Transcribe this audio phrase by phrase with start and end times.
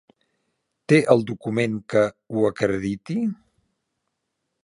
[0.93, 2.03] Té el document que
[2.37, 3.17] ho acrediti?